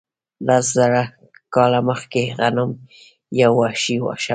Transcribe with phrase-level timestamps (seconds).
[0.47, 1.03] لس زره
[1.53, 2.71] کاله مخکې غنم
[3.41, 4.25] یو وحشي واښه و.